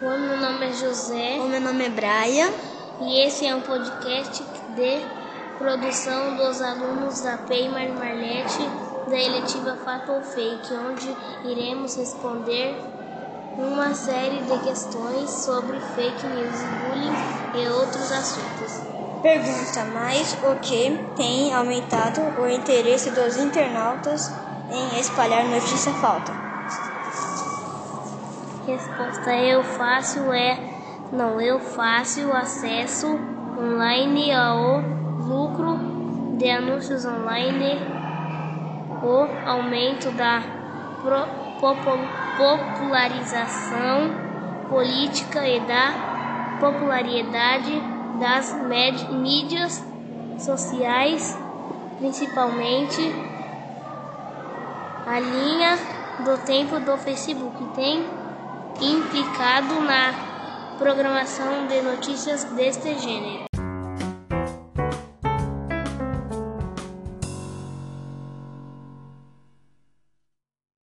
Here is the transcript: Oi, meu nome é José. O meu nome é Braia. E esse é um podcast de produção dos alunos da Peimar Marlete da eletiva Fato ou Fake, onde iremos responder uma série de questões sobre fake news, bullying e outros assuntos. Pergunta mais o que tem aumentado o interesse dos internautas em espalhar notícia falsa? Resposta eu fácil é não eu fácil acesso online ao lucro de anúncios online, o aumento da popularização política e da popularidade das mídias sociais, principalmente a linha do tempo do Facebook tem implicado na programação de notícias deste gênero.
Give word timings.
Oi, 0.00 0.16
meu 0.16 0.36
nome 0.36 0.68
é 0.68 0.72
José. 0.74 1.40
O 1.40 1.48
meu 1.48 1.60
nome 1.60 1.84
é 1.84 1.88
Braia. 1.88 2.54
E 3.00 3.20
esse 3.26 3.44
é 3.44 3.52
um 3.52 3.62
podcast 3.62 4.44
de 4.76 5.00
produção 5.58 6.36
dos 6.36 6.62
alunos 6.62 7.20
da 7.20 7.36
Peimar 7.38 7.88
Marlete 7.88 8.62
da 9.08 9.18
eletiva 9.18 9.76
Fato 9.84 10.12
ou 10.12 10.22
Fake, 10.22 10.72
onde 10.72 11.16
iremos 11.44 11.96
responder 11.96 12.80
uma 13.58 13.92
série 13.92 14.40
de 14.40 14.58
questões 14.60 15.30
sobre 15.30 15.80
fake 15.80 16.26
news, 16.28 16.60
bullying 16.86 17.60
e 17.60 17.68
outros 17.68 18.12
assuntos. 18.12 18.80
Pergunta 19.20 19.84
mais 19.86 20.32
o 20.44 20.60
que 20.60 20.96
tem 21.16 21.52
aumentado 21.52 22.20
o 22.40 22.48
interesse 22.48 23.10
dos 23.10 23.36
internautas 23.36 24.30
em 24.70 25.00
espalhar 25.00 25.44
notícia 25.46 25.92
falsa? 25.94 26.57
Resposta 28.68 29.34
eu 29.34 29.64
fácil 29.64 30.30
é 30.30 30.60
não 31.10 31.40
eu 31.40 31.58
fácil 31.58 32.30
acesso 32.36 33.06
online 33.56 34.30
ao 34.30 34.84
lucro 35.20 35.78
de 36.36 36.50
anúncios 36.50 37.02
online, 37.06 37.80
o 39.02 39.26
aumento 39.48 40.10
da 40.10 40.42
popularização 42.36 44.14
política 44.68 45.48
e 45.48 45.60
da 45.60 46.58
popularidade 46.60 47.72
das 48.18 48.52
mídias 49.12 49.82
sociais, 50.36 51.38
principalmente 51.96 53.00
a 55.06 55.18
linha 55.18 55.78
do 56.22 56.36
tempo 56.44 56.78
do 56.80 56.98
Facebook 56.98 57.64
tem 57.74 58.27
implicado 58.80 59.80
na 59.80 60.14
programação 60.78 61.66
de 61.66 61.82
notícias 61.82 62.44
deste 62.44 62.98
gênero. 62.98 63.47